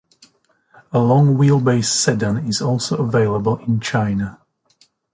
A 0.93 0.97
long 0.97 1.37
wheelbase 1.37 1.85
sedan 2.03 2.37
is 2.47 2.59
also 2.59 2.97
available 3.07 3.57
in 3.67 3.79
China. 3.79 4.39